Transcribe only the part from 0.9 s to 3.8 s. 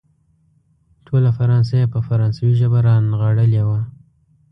ټوله فرانسه يې په فرانسوي ژبه رانغاړلې